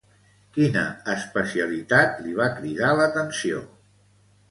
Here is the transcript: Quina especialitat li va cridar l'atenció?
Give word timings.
Quina 0.55 0.85
especialitat 1.17 2.19
li 2.25 2.35
va 2.43 2.51
cridar 2.59 2.93
l'atenció? 3.01 3.65